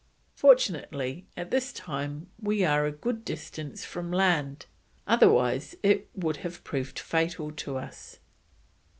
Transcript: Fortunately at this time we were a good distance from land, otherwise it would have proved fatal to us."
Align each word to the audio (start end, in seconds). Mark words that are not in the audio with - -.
Fortunately 0.33 1.27
at 1.37 1.51
this 1.51 1.71
time 1.71 2.31
we 2.39 2.63
were 2.63 2.87
a 2.87 2.91
good 2.91 3.23
distance 3.23 3.85
from 3.85 4.11
land, 4.11 4.65
otherwise 5.05 5.75
it 5.83 6.09
would 6.15 6.37
have 6.37 6.63
proved 6.63 6.97
fatal 6.97 7.51
to 7.51 7.77
us." 7.77 8.17